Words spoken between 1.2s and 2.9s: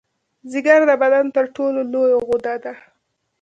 تر ټولو لویه غده ده